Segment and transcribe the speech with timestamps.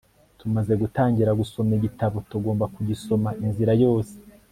[0.39, 4.15] tumaze gutangira gusoma igitabo, tugomba kugisoma inzira yose